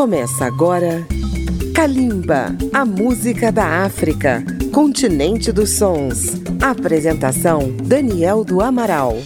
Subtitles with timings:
[0.00, 1.06] Começa agora
[1.74, 4.42] Kalimba, a música da África,
[4.72, 6.40] continente dos sons.
[6.58, 9.18] Apresentação Daniel do Amaral.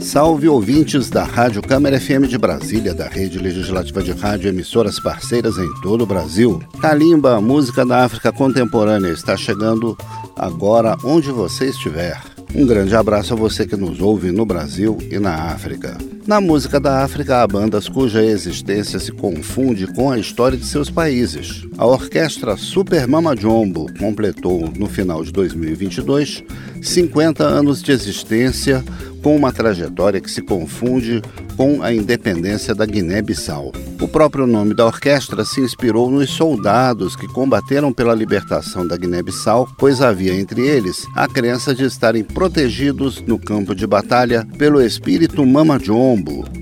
[0.00, 5.56] Salve ouvintes da Rádio Câmara FM de Brasília, da Rede Legislativa de Rádio Emissoras Parceiras
[5.56, 6.62] em todo o Brasil.
[6.78, 9.96] Kalimba, música da África contemporânea, está chegando
[10.36, 12.20] agora onde você estiver.
[12.54, 15.96] Um grande abraço a você que nos ouve no Brasil e na África.
[16.26, 20.88] Na música da África, há bandas cuja existência se confunde com a história de seus
[20.88, 21.66] países.
[21.76, 26.42] A orquestra Super Mama Jumbo completou, no final de 2022,
[26.80, 28.82] 50 anos de existência
[29.22, 31.22] com uma trajetória que se confunde
[31.56, 33.72] com a independência da Guiné-Bissau.
[33.98, 39.66] O próprio nome da orquestra se inspirou nos soldados que combateram pela libertação da Guiné-Bissau,
[39.78, 45.46] pois havia entre eles a crença de estarem protegidos no campo de batalha pelo espírito
[45.46, 45.78] Mama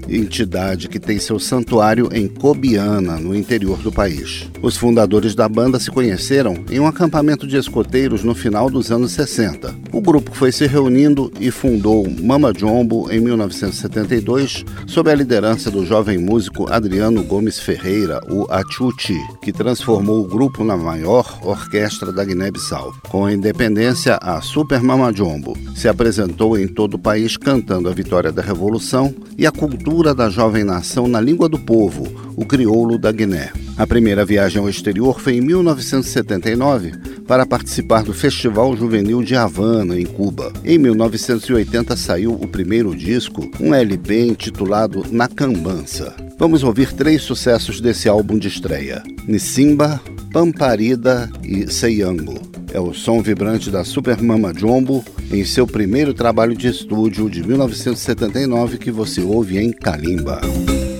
[0.08, 4.48] Entidade que tem seu santuário em Cobiana, no interior do país.
[4.60, 9.12] Os fundadores da banda se conheceram em um acampamento de escoteiros no final dos anos
[9.12, 9.74] 60.
[9.92, 15.84] O grupo foi se reunindo e fundou Mama Jombo em 1972, sob a liderança do
[15.84, 22.24] jovem músico Adriano Gomes Ferreira, o Achuti, que transformou o grupo na maior orquestra da
[22.24, 22.92] Guiné-Bissau.
[23.08, 27.92] Com a independência, a Super Mama Jombo se apresentou em todo o país cantando a
[27.92, 32.96] vitória da Revolução e a cultura da jovem nação na língua do povo, o crioulo
[32.96, 33.50] da Guiné.
[33.76, 36.92] A primeira viagem ao exterior foi em 1979
[37.26, 40.52] para participar do Festival Juvenil de Havana, em Cuba.
[40.64, 46.14] Em 1980 saiu o primeiro disco, um LP intitulado Na Cambança.
[46.38, 50.00] Vamos ouvir três sucessos desse álbum de estreia: Nissimba,
[50.32, 52.40] Pamparida e Seiango.
[52.72, 57.42] É o som vibrante da Super Mama Jumbo em seu primeiro trabalho de estúdio de
[57.42, 60.40] 1979 que você ouve em Kalimba.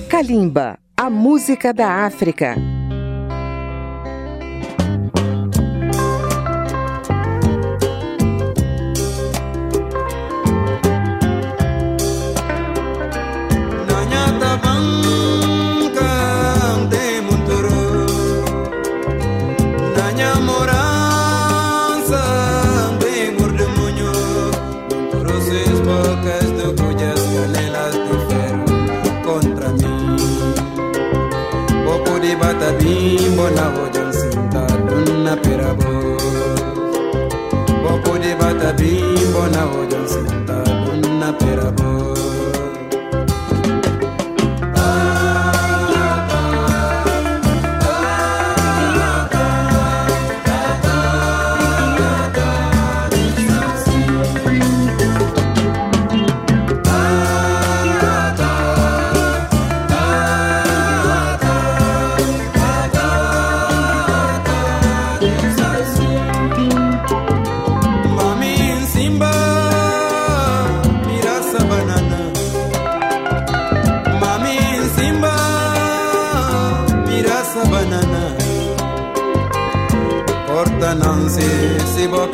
[0.09, 2.55] Kalimba, a música da África.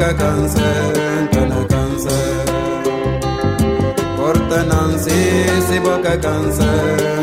[0.10, 2.46] Si boca cáncer cana cáncer
[4.18, 5.22] corta nansi
[5.68, 7.19] si boca cáncer cana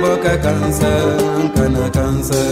[0.00, 0.92] si boca cansa
[1.54, 2.42] cana cansa.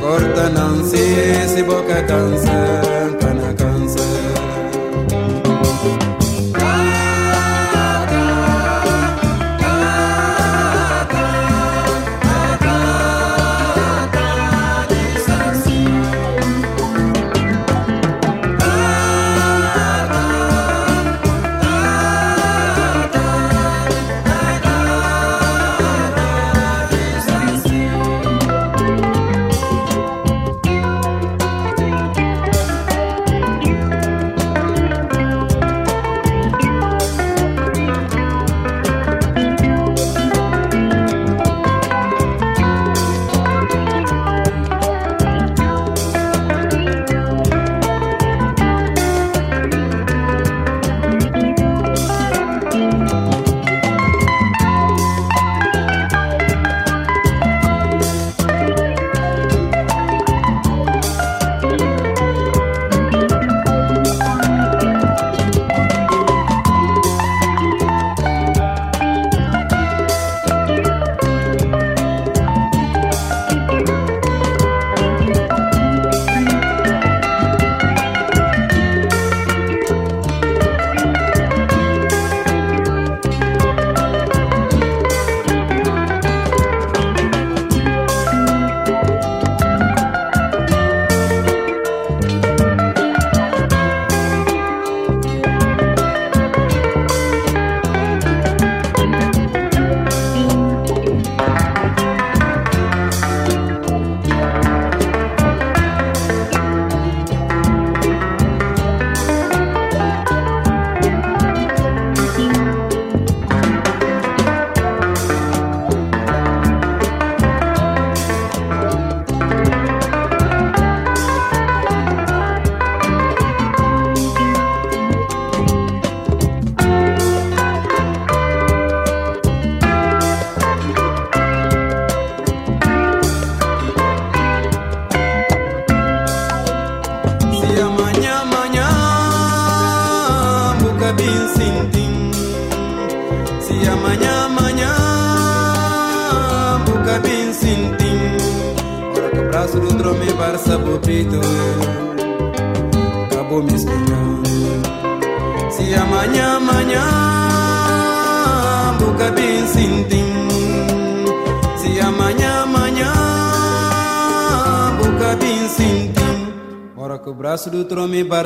[0.00, 1.04] Corta nansi
[1.48, 2.99] si boca cansa cana cansa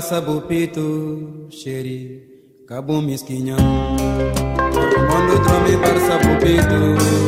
[0.05, 2.23] trome barça bupito Xeri,
[2.69, 7.24] cabo mesquinhão Ora que o mão do trome barça bupito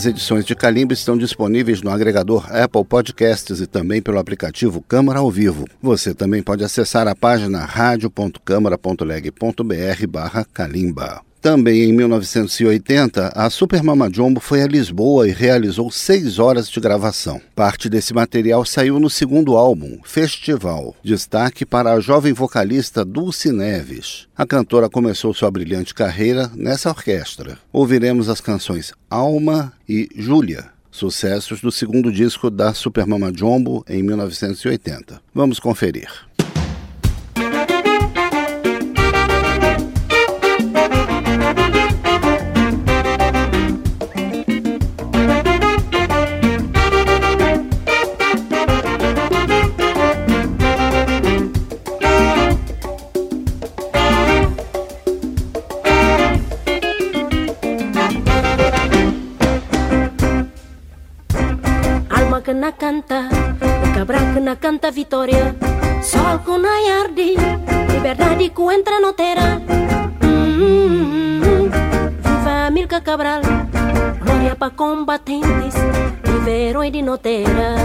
[0.00, 5.18] As edições de Calimba estão disponíveis no agregador Apple Podcasts e também pelo aplicativo Câmara
[5.18, 5.66] ao Vivo.
[5.82, 11.20] Você também pode acessar a página radio.câmara.leg.br barra Calimba.
[11.40, 16.78] Também em 1980, a Super Mama Jumbo foi a Lisboa e realizou seis horas de
[16.78, 17.40] gravação.
[17.56, 20.94] Parte desse material saiu no segundo álbum, Festival.
[21.02, 24.28] Destaque para a jovem vocalista Dulce Neves.
[24.36, 27.58] A cantora começou sua brilhante carreira nessa orquestra.
[27.72, 34.02] Ouviremos as canções Alma e Júlia sucessos do segundo disco da Super Mama Jumbo em
[34.02, 35.22] 1980.
[35.32, 36.10] Vamos conferir.
[62.72, 63.28] Canta,
[63.94, 65.56] cabra que na canta vitória,
[66.02, 66.68] sol com na
[67.00, 67.34] arde,
[67.92, 69.60] liberdade que entra no terra.
[72.22, 73.40] viva Milka Cabral,
[74.20, 75.74] glória para combatentes,
[76.22, 77.76] viver herói de notera.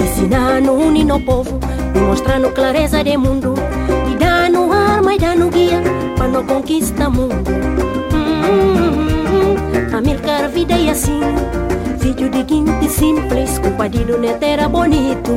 [0.00, 1.60] Ensinando, unindo o povo,
[1.94, 3.54] mostrando clareza de mundo
[5.36, 5.82] no guia
[6.16, 7.50] para não conquista mundo.
[8.12, 9.56] Hum,
[9.96, 11.20] Amilcar vida e assim,
[11.98, 15.32] filho de guinte simples, compadilho netera bonito.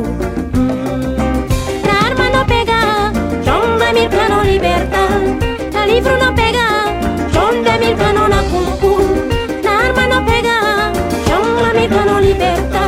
[1.86, 3.12] Na arma não pega,
[3.44, 4.98] João da Milcar não liberta.
[5.74, 6.86] Na livro não pega,
[7.34, 8.98] João da Milcar não na cumpu.
[9.63, 10.91] Na arma não pega,
[11.28, 12.80] João da Milcar não liberta.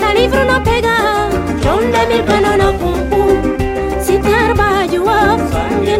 [0.00, 1.30] Na livro não pega,
[1.62, 2.67] João da Milcar não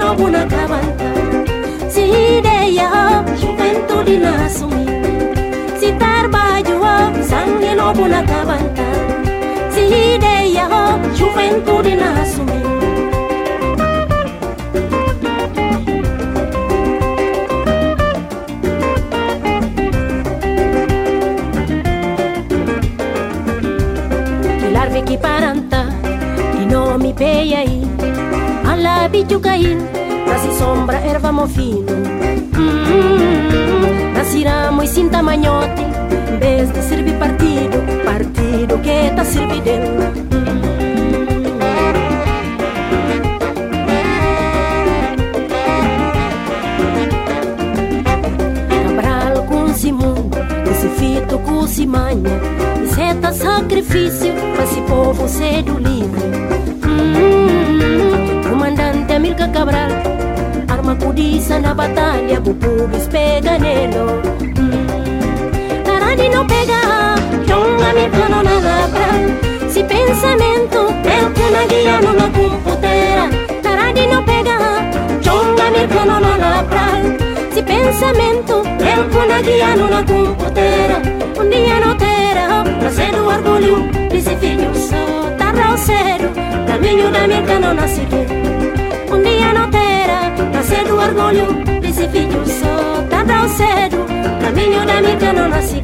[0.09, 1.91] sangue não buna cabanta.
[1.91, 4.89] Se ideia, juventude na assumir.
[5.79, 6.81] Se trabalho,
[7.23, 8.83] sangue não buna cabanta.
[9.71, 10.69] Se ideia,
[11.15, 12.59] juventude na assumir.
[25.07, 25.87] que paranta,
[26.61, 27.65] e não me peia
[29.09, 29.77] bicho cair
[30.27, 31.93] Nasce sombra, erva mofino.
[32.57, 35.83] Mm, Nasciramo e sinta manhote
[36.33, 39.25] Em vez de servir partido Partido que tá
[50.71, 52.41] Esse fito com Simanha
[52.95, 56.23] seta sacrifício Pra esse povo ser do livre
[56.83, 57.38] Amilcar
[59.59, 59.91] Cabral
[60.69, 64.23] Arma cudiça na batalha O pubis pega nelo
[65.83, 69.11] Tarani não pega John Amilcar não labra
[69.69, 73.29] Se pensamento El que na guia não na computera
[73.61, 74.59] Tarani não pega
[75.23, 76.87] John Amilcar não labra
[77.53, 81.03] Se pensamento El que na guia na computera
[81.37, 86.31] Um dia não terá Nascer do orgulho Desse filho só Tarra o cero
[86.65, 88.07] Caminho da minha não nasce
[89.19, 91.81] um dia não terá Nascer do orgulho.
[91.81, 94.07] Desse filho só Tá tão cedo
[94.41, 95.83] Caminho da minha não nasce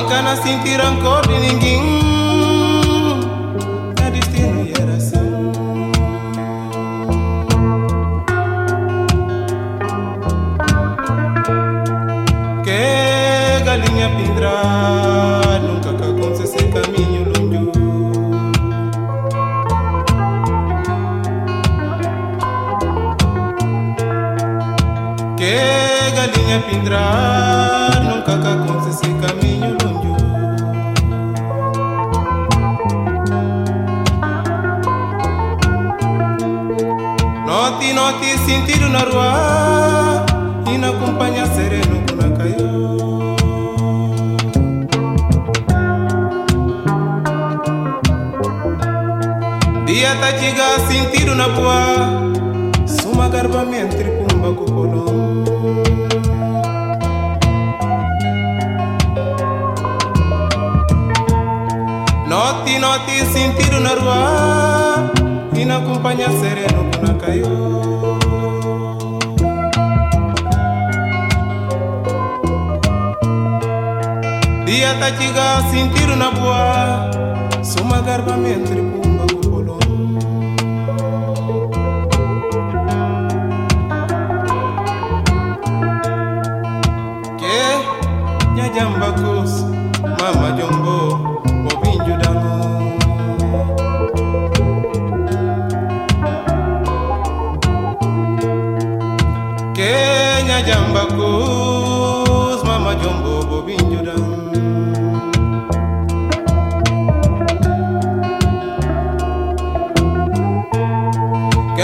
[0.00, 1.82] Mancana sentir rancor de ninguém
[3.98, 5.50] Meu destino era assim
[12.62, 17.26] Que galinha pindrar Nunca cagou-se sem caminho
[25.36, 29.17] Que galinha pindrar Nunca cagou-se sem
[38.48, 40.24] sentido na rua
[40.72, 43.36] e na companhia sereno na caiu.
[49.86, 51.80] Dia tá chega sentido na rua,
[52.86, 55.44] suma garba me entre pumba cupolão.
[62.26, 65.12] Noti, noti, sentido na rua,
[65.54, 68.17] e na companhia sereno na caiu.
[74.88, 76.62] yata chiga sentir na bua
[77.62, 79.76] suma garba mentri pumba kupolo.
[87.40, 87.58] Ke
[88.56, 89.67] nyajamba coça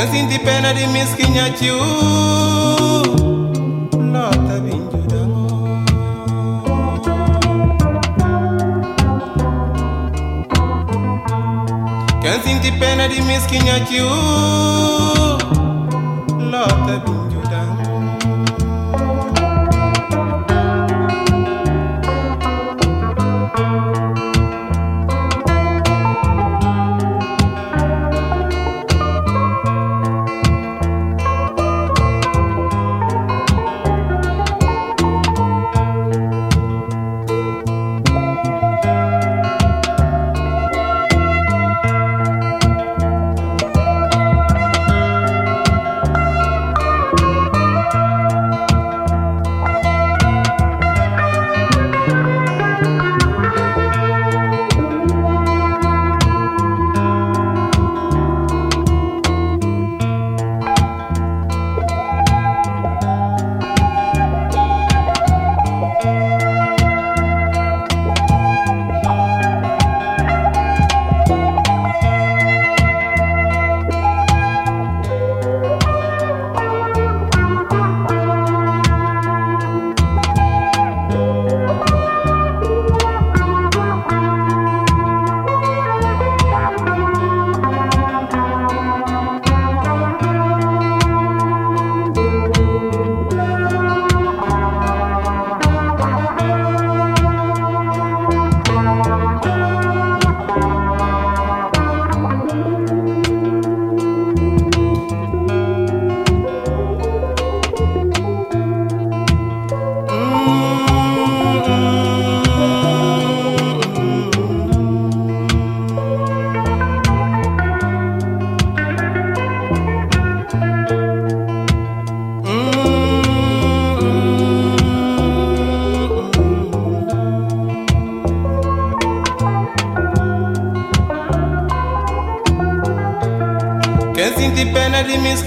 [0.05, 1.81] na sinti pena di miskinya ciu
[4.12, 5.49] lota binju dango
[12.21, 13.77] kan sinti pena di miskinya
[16.53, 17.24] lota binju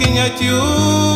[0.08, 1.07] looking at you.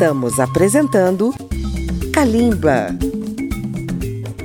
[0.00, 1.30] Estamos apresentando
[2.10, 2.86] Kalimba.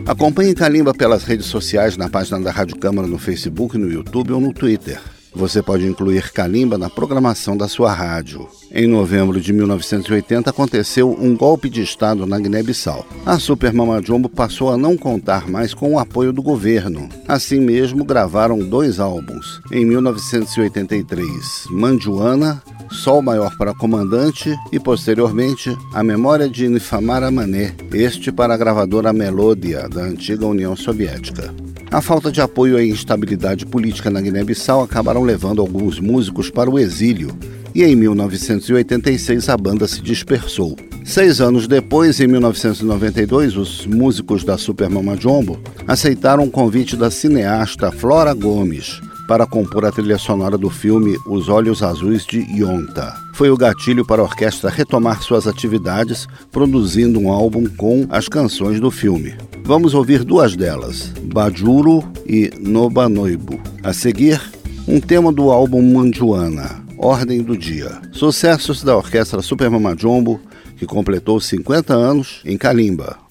[0.06, 4.42] Acompanhe Kalimba pelas redes sociais na página da Rádio Câmara no Facebook, no YouTube ou
[4.42, 5.00] no Twitter.
[5.34, 8.50] Você pode incluir Kalimba na programação da sua rádio.
[8.70, 13.06] Em novembro de 1980 aconteceu um golpe de Estado na Guiné-Bissau.
[13.26, 17.08] A Super Mama Jumbo passou a não contar mais com o apoio do governo.
[17.30, 19.62] Assim mesmo, gravaram dois álbuns.
[19.72, 28.32] Em 1983, Manjuana Sol Maior para Comandante e, posteriormente, A Memória de Nifamara Mané, este
[28.32, 31.54] para a gravadora Melódia, da antiga União Soviética.
[31.92, 36.80] A falta de apoio e instabilidade política na Guiné-Bissau acabaram levando alguns músicos para o
[36.80, 37.38] exílio,
[37.74, 40.76] e em 1986 a banda se dispersou.
[41.04, 47.12] Seis anos depois, em 1992, os músicos da Super Mama Jumbo aceitaram o convite da
[47.12, 53.14] cineasta Flora Gomes para compor a trilha sonora do filme Os Olhos Azuis de Yonta.
[53.34, 58.80] Foi o gatilho para a orquestra retomar suas atividades, produzindo um álbum com as canções
[58.80, 59.36] do filme.
[59.64, 63.60] Vamos ouvir duas delas, Bajuro e Noba Noibo.
[63.84, 64.42] A seguir,
[64.88, 68.02] um tema do álbum Manjuana, Ordem do Dia.
[68.12, 70.40] Sucessos da orquestra Super Mama Jumbo,
[70.78, 73.25] que completou 50 anos em Kalimba.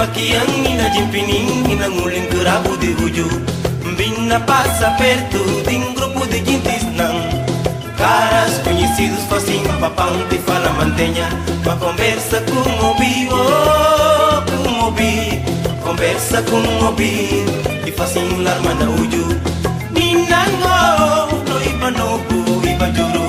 [0.00, 3.28] Ina bakiang, ina jimpining, ina nguling kerabu di huju
[3.98, 7.20] Bina passa perto de um grupo de quintis não
[7.98, 11.28] Caras conhecidos fazem papão te fala mantenha
[11.62, 13.44] Pra conversa com o vivo,
[14.48, 16.96] com o Conversa com o
[17.86, 19.28] e fazem larma na uju
[19.92, 23.28] Ninango, no iba nobu, iba juro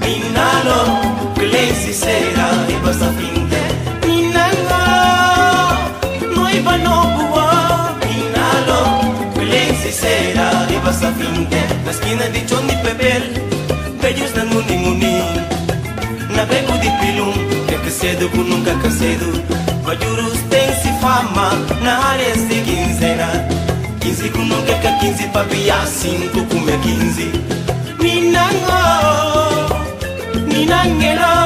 [0.00, 3.10] Ninalo, que lei sincera, iba sa
[10.16, 13.22] finte passa finge Na esquina de Johnny Pebel
[14.00, 15.18] Velhos da Muni Muni
[16.34, 17.32] Na beco de Pilum
[17.66, 19.42] Que que cedo com nunca que cedo
[19.82, 21.50] Vajurus tem se fama
[21.82, 23.46] Na área de quinzena.
[24.00, 27.30] Quinze com nunca que quinze Papia cinco com minha quinze.
[28.00, 28.82] Ninango
[30.48, 31.45] Ninangelo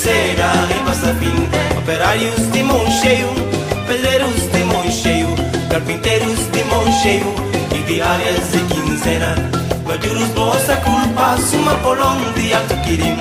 [0.00, 3.28] Será e passa fim Operários de mão cheio
[3.86, 5.28] Pedreiros de mão cheio
[5.68, 7.34] Carpinteiros de mão cheio
[7.74, 9.34] E diárias de quinzena.
[9.84, 13.16] Guajuros bossa culpa Suma polão de alto quirim.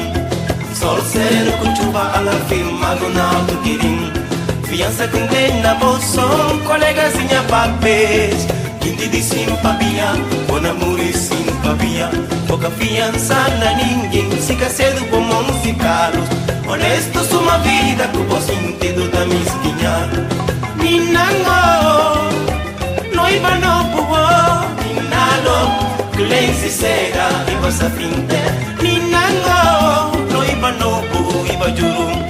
[0.74, 4.12] Sol sereno com chuva a la firma Com alto quirim.
[4.64, 6.22] Fiança com na bolsa
[6.66, 8.48] Colegazinha papéis
[8.80, 10.14] Quinti de simpatia
[10.48, 11.49] Bom amor e simpatia
[12.48, 16.28] Pouca fiança na ninguém Siga cedo como musicalos
[16.68, 20.10] Honestos uma vida Com o sentido da mesquinha
[20.76, 22.30] Minango
[23.16, 24.18] Noiva no puo
[24.84, 28.40] Minalo Clense será E vossa finte
[28.82, 32.30] Minango Noiva no puo Iba juru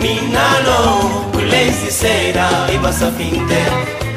[0.00, 4.09] Ninalo, kulenzi sera, ibasa finte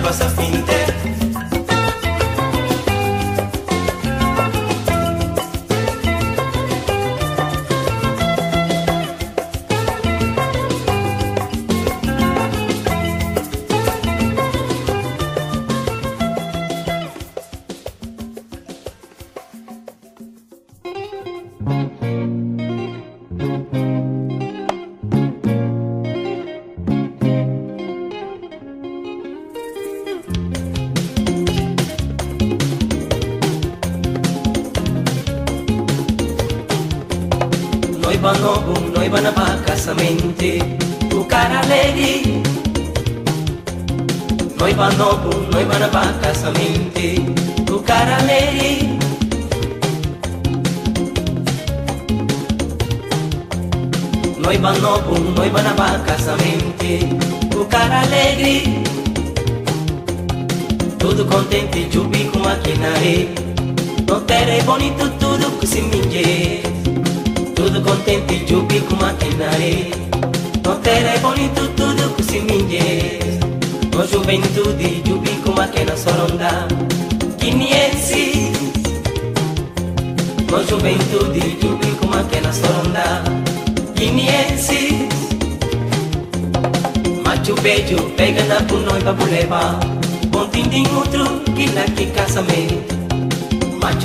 [0.00, 0.87] vossa fim inteira.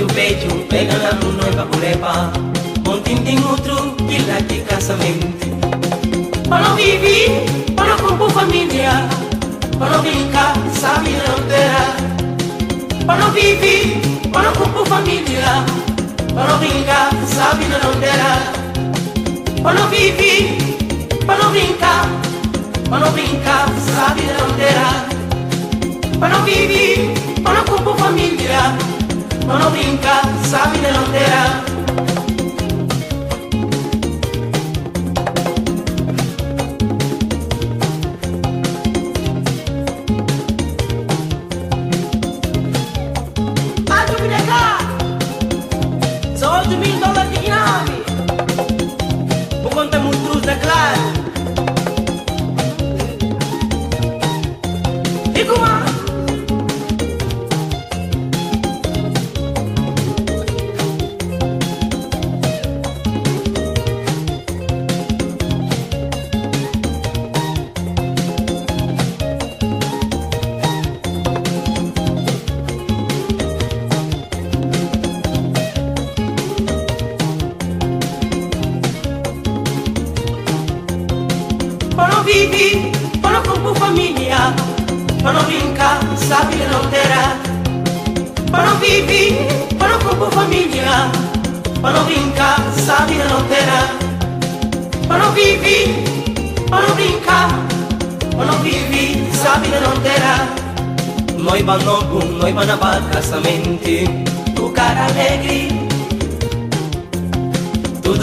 [0.02, 2.32] o peito pega na mão e bagulepa.
[2.88, 5.46] Ontem tem outro que lá de casamento.
[6.48, 7.44] Para viver,
[7.76, 9.08] para compor família,
[9.78, 11.94] para brincar, sabe não terá.
[13.06, 14.00] Para viver,
[14.32, 15.64] para compor família,
[16.34, 18.52] para brincar, sabe não terá.
[19.62, 20.58] Para viver,
[21.24, 22.08] para brincar,
[22.90, 25.06] para brincar, sabe não terá.
[26.18, 29.03] Para viver, para compor família
[29.46, 31.73] mano brinca, sabe delantera.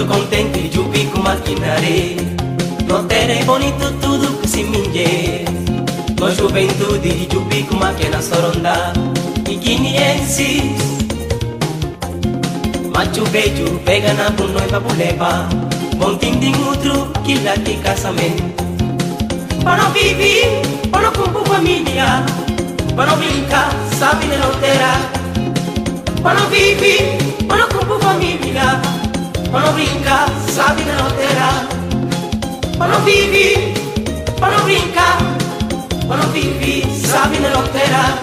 [0.02, 2.16] Tudo contente, de pico maquinaré
[2.88, 5.46] Não terei bonito tudo que se mingue
[6.20, 8.94] Na juventude, de pico máquina soronda.
[9.50, 10.64] E guineenses
[12.94, 15.48] Machu beijo, pega na noiva buleba.
[15.98, 18.44] Bom tindim outro, que lá de casamento.
[19.64, 22.24] Para viver, para não cumprir família
[22.96, 25.00] Para brincar, sabe não terá
[26.24, 29.01] Para viver, para cumprir família
[29.52, 31.68] para não brincar, sabe que não terá.
[32.78, 33.74] Para não viver,
[34.40, 35.18] para não brincar,
[36.08, 38.18] para não viver, sabe que não terá.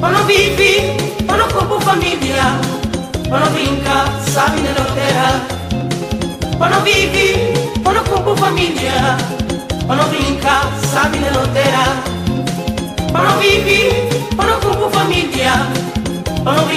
[0.00, 2.42] Para não viver, para não compor família,
[3.30, 5.40] para não brincar, sabe que não terá.
[6.58, 7.52] Para não viver,
[7.84, 9.16] para não compor família,
[9.86, 11.96] para não brincar, sabe que não terá.
[13.12, 15.52] Para não viver, para não compor família,
[16.44, 16.68] para não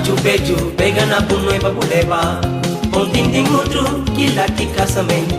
[0.00, 0.22] terá.
[0.22, 2.40] beijo, pega na buno e babuleba
[2.92, 5.34] outro que lá que casamento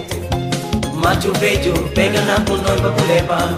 [1.03, 3.57] Macho beijo, pega na buno e babuleba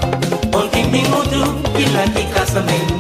[1.16, 2.93] outro que lá que casamento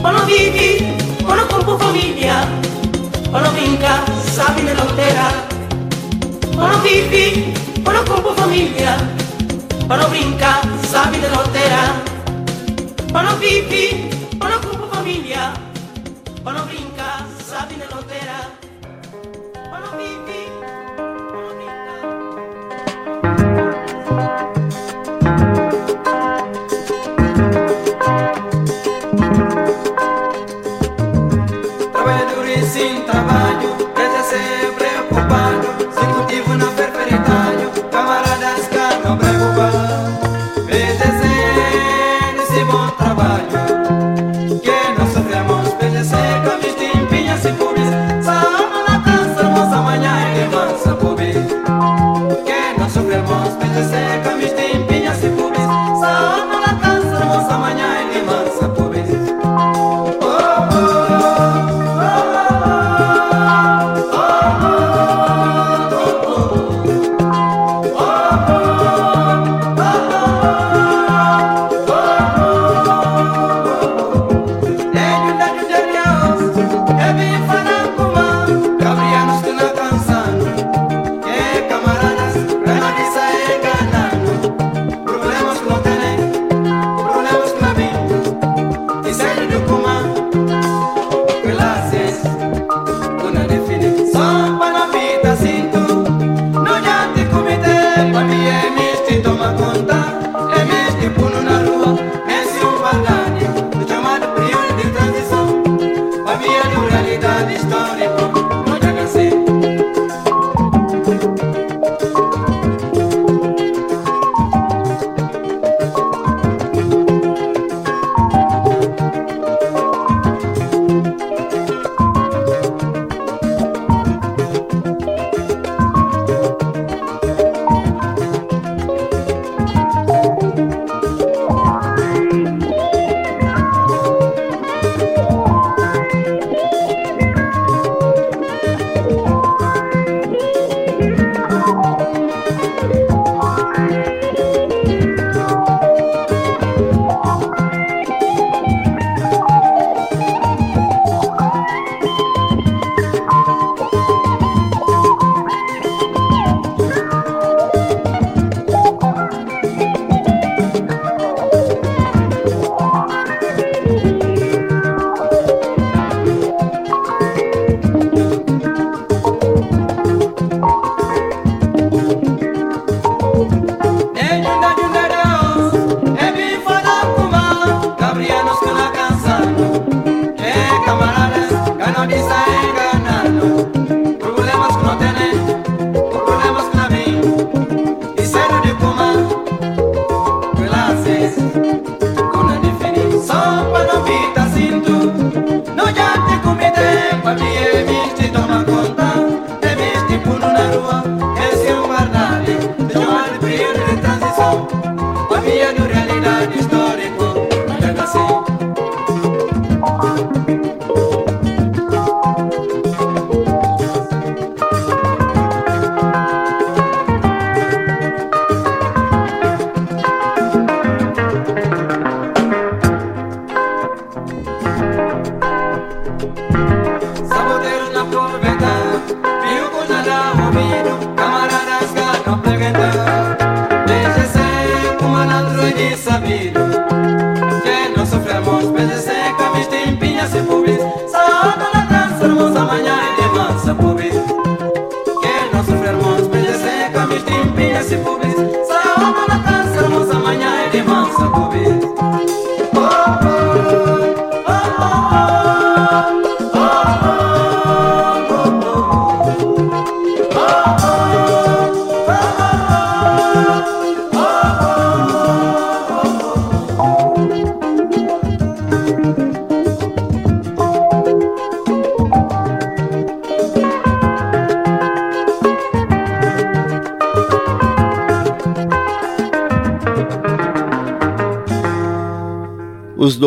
[0.00, 0.86] Quando vive,
[1.24, 2.48] quando compro família
[3.30, 5.28] Quando brinca, sabe na loteira
[6.54, 8.96] Quando vive, quando compro família
[9.86, 12.02] Quando brinca, sabe na loteira
[13.12, 14.68] Quando vive, quando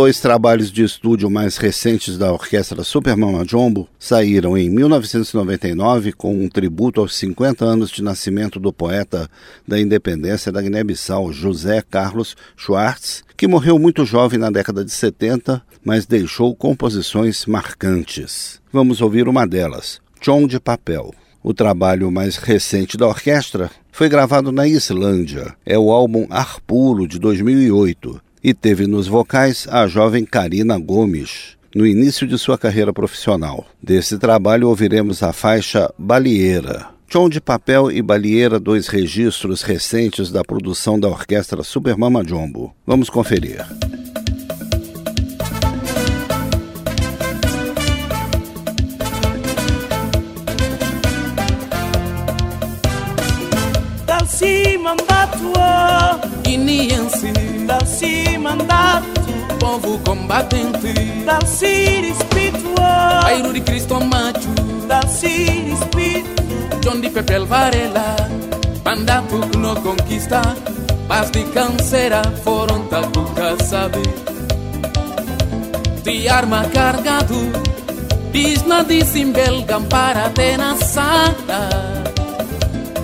[0.01, 6.33] dois trabalhos de estúdio mais recentes da orquestra Super Mama Jumbo saíram em 1999 com
[6.33, 9.29] um tributo aos 50 anos de nascimento do poeta
[9.67, 15.61] da independência da Guiné-Bissau, José Carlos Schwartz, que morreu muito jovem na década de 70,
[15.85, 18.59] mas deixou composições marcantes.
[18.73, 21.13] Vamos ouvir uma delas, Chom de Papel.
[21.43, 25.55] O trabalho mais recente da orquestra foi gravado na Islândia.
[25.63, 31.85] É o álbum Arpulo de 2008 e teve nos vocais a jovem Karina Gomes, no
[31.85, 33.65] início de sua carreira profissional.
[33.81, 36.87] Desse trabalho ouviremos a faixa Balieira.
[37.11, 42.73] Chom de Papel e Balieira, dois registros recentes da produção da orquestra Super Mama Jumbo.
[42.87, 43.65] Vamos conferir.
[54.31, 57.33] Dalsi mandatua guineense
[57.67, 59.21] Dalsi mandato
[59.59, 60.93] povo combatente.
[61.25, 64.47] Dalsi espiritual Airo de Cristo macho
[64.87, 66.43] Dalsi espírito
[66.79, 68.15] John de Pepel Varela
[68.85, 70.41] Mandato que não conquista.
[71.09, 74.01] Paz de cancera foram tacuca sabe.
[76.03, 77.51] De arma cargado.
[78.31, 80.55] Diz na disimbel gampara te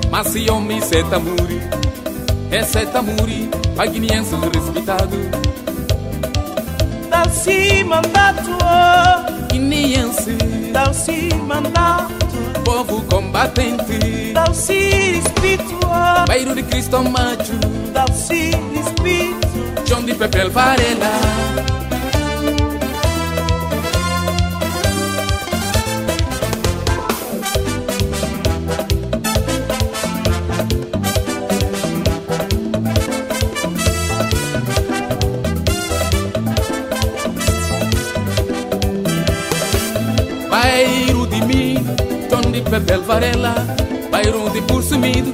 [0.09, 1.61] na sala mas se homem se tamuri,
[2.51, 3.49] esse tamuri,
[3.91, 5.17] guineense respeitado.
[7.09, 8.57] Dá-se mandato,
[9.51, 10.37] guineense,
[10.71, 12.13] dá-se mandato,
[12.63, 17.53] povo combatente, dá-se espiritual, bairro de Cristo macho,
[17.93, 19.47] dá-se espírito,
[19.85, 21.86] John de Pepel Varela.
[43.07, 43.55] Varela,
[44.11, 45.33] bairro de Pursumido,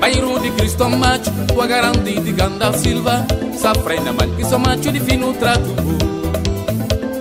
[0.00, 4.98] bairro de Cristo Macho, tua garantia de Ganda Silva, Safrena mal que sou macho de
[4.98, 5.76] fino trato.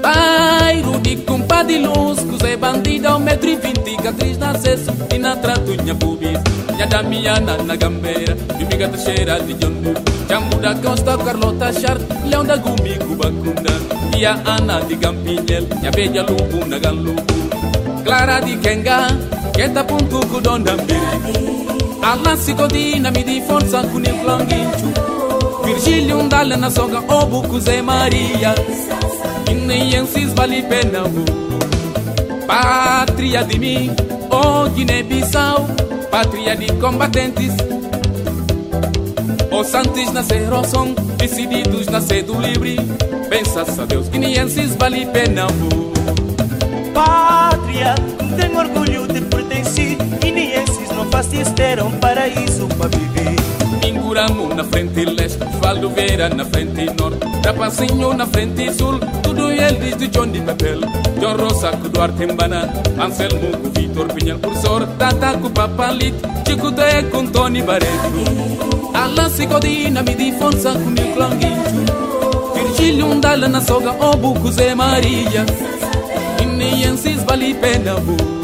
[0.01, 5.18] Bairro de compadre luz, que é bandido ao metro e vinte, catriz na acesso e
[5.18, 6.39] na trato nha pubis,
[6.78, 9.74] nha da minha na gambeira, e miga da cheira de John
[10.30, 13.74] Jammu da Costa, Carlota Chart, Leão da Gumi, Cubacunda,
[14.18, 17.44] e a Ana de Gampinhel, e a Beja Lubu na Galubu,
[18.06, 19.08] Clara de Kenga,
[19.88, 21.66] ponto com Donda Mbiri,
[22.03, 24.91] Alla Sicodina mi di forza con il clonginchu,
[25.64, 28.53] Virgílio Ndala na soga, Obu Zé Maria,
[29.49, 31.01] Ineiensis vale pena,
[32.45, 33.95] Pátria de mim,
[34.30, 35.66] oh Guiné-Bissau,
[36.12, 37.53] pátria de combatentes,
[39.51, 42.76] os santos nasceram são decididos nascer do livre.
[43.30, 45.47] Pensas a Deus, guineenses vale pena.
[46.95, 47.93] Pátria,
[48.37, 49.97] tem orgulho de pertencer.
[50.21, 53.35] Guineenses não fáceis ter um paraíso para viver.
[53.85, 59.97] Inguramo na frente leste, Valdo Vera na frente norte, Trapacinho na frente sul, tudo eles
[59.97, 60.79] de John de Papel,
[61.19, 66.15] John Rosa, Duarte Mbana, Anselmo, Vitor Pinhal, Cursor, Tata, Papalit,
[66.47, 68.93] Chico de com Tony Barreto.
[68.93, 71.83] Alla Sicodina mi di forza con il clanguinchu
[72.53, 75.43] Virgílio Ndala na soga, Obu Zé Maria,
[76.56, 78.34] Ineiensis vale pena, bu.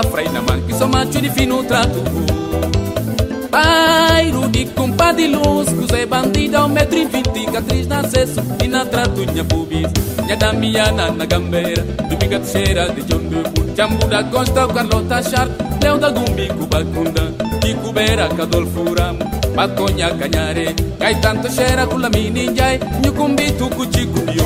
[0.00, 2.02] Silva, Safra e Naman, que sou macho de fino trato.
[3.50, 8.68] Bairro de compadre luz, que é bandida, ao metro e vinte, catriz na acesso e
[8.68, 9.88] na trato, nha pubis,
[10.26, 15.48] nha Damiana na gambeira, do biga cheira de John Dubu, Jambu da Costa, Carlota Char,
[15.82, 19.18] Leo da Gumbi, Cubacunda, Kikubera, Cadolfo Ramo,
[19.54, 24.44] Batonha Canhare, Caetano Cheira, Culamini, Jai, Nyukumbi, Tucuchi, Cubio.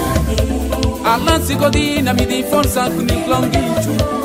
[1.04, 4.23] Alan Sigodina, mi di forza con il longichu.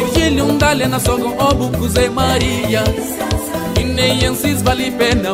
[0.00, 2.82] Virgílio um dale na sogo, obu, Cusé Maria.
[3.78, 5.32] E nem ansis vale pena,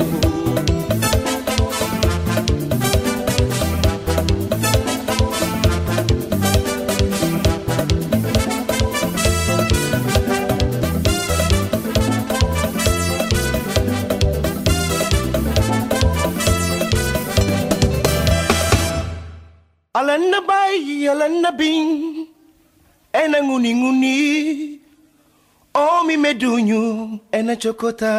[26.36, 28.12] medunyu, ena chokota.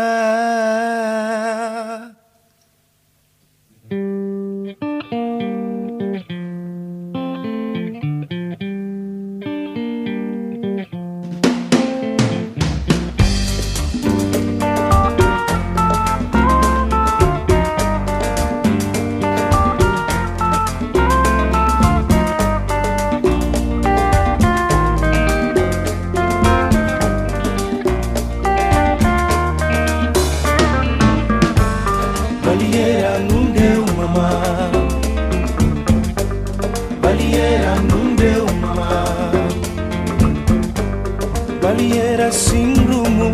[42.28, 43.32] Baliera sem rumo,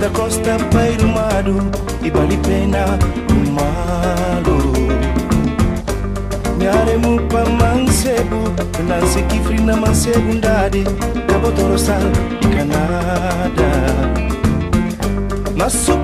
[0.00, 1.56] da costa pairumado
[2.02, 2.98] e vale pena
[3.30, 4.72] o malo.
[6.58, 8.50] Nyaremu pa mancebo,
[8.88, 10.84] nanse kifri na mansegundade,
[11.28, 12.02] cabo torosal
[12.40, 13.70] e Canada.
[15.56, 16.03] Nasukurum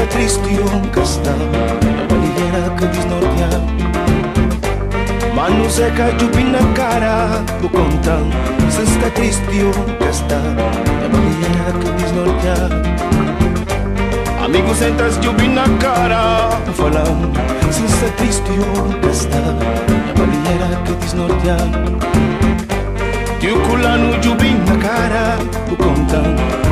[0.00, 3.50] se está triste ou casta A baleira que desnorteia
[5.34, 8.30] Mano seca de na cara O contão,
[8.70, 12.54] se está triste ou casta A baleira que desnorteia
[14.42, 17.32] Amigo sentas de na cara Falando,
[17.70, 20.80] se está triste ou casta A baleira
[23.40, 25.38] que Tio culano jubim na cara
[25.70, 26.24] O contão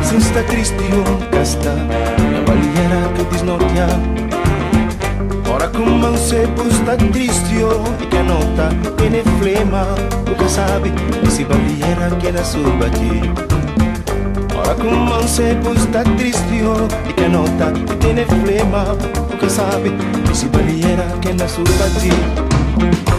[0.03, 3.89] Se está triste ou casta A baleira que desnorteia
[5.51, 9.87] Ora como um sebo está triste oh, E que nota Tiene flema
[10.27, 10.93] Nunca sabe
[11.31, 13.23] Se baleira que na sua ti
[14.57, 18.85] Ora como um sebo está triste oh, E que nota Tiene flema
[19.31, 19.93] Nunca sabe
[20.35, 21.65] Se baleira que na sua
[21.99, 22.11] ti
[22.79, 23.18] no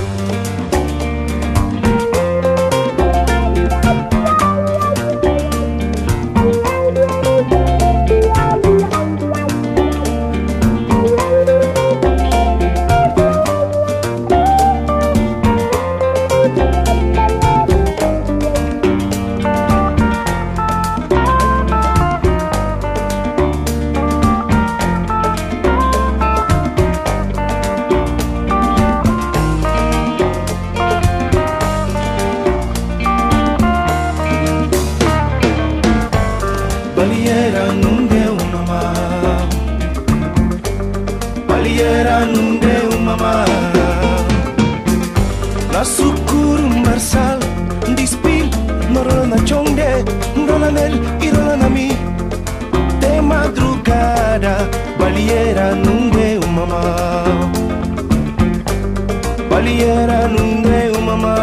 [59.59, 61.35] Balieira não deu mamá.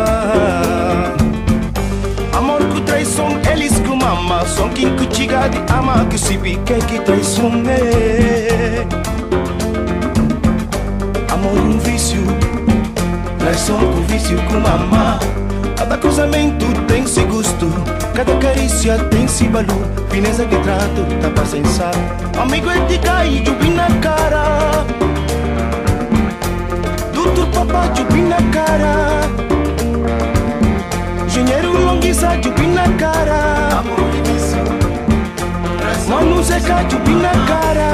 [2.33, 4.43] Amor com traição, eles com mama.
[4.47, 5.35] São quem que de
[5.71, 8.87] ama que se pique que traição é.
[11.31, 12.23] Amor um vício,
[13.39, 15.21] traição com vício com mama.
[15.77, 17.71] Cada cruzamento tem-se gosto,
[18.15, 19.87] cada carícia tem-se valor.
[20.09, 21.93] Fineza de trato, tá pra sensar.
[22.41, 23.45] Amigo é de cair,
[23.75, 25.06] na cara.
[27.57, 29.23] Papá, jubi na cara.
[31.25, 33.83] Engenheiro longuiça, jubi na cara.
[36.07, 37.89] Mano seca, jubi na cara.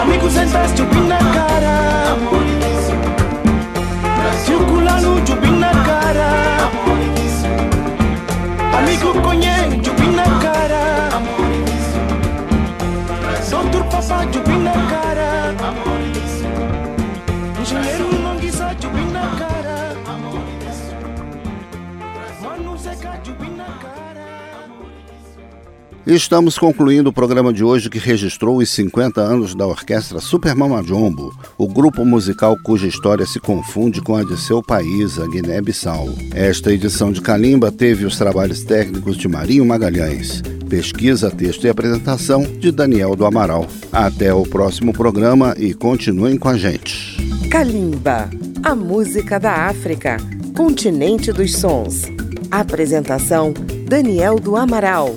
[0.00, 2.16] Amigo sentas, jubi na cara.
[4.44, 6.28] Circulando, jubi na cara.
[8.78, 11.10] Amigo conhe, jubi na cara.
[13.50, 15.03] Doutor papá, jubi na cara.
[26.06, 30.82] Estamos concluindo o programa de hoje que registrou os 50 anos da orquestra Super Mama
[30.82, 36.10] Jumbo, o grupo musical cuja história se confunde com a de seu país, a Guiné-Bissau.
[36.34, 42.42] Esta edição de Calimba teve os trabalhos técnicos de Marinho Magalhães, pesquisa, texto e apresentação
[42.42, 43.66] de Daniel do Amaral.
[43.90, 47.16] Até o próximo programa e continuem com a gente.
[47.48, 48.28] Kalimba,
[48.62, 50.18] a música da África,
[50.54, 52.02] continente dos sons.
[52.50, 53.54] Apresentação:
[53.88, 55.16] Daniel do Amaral.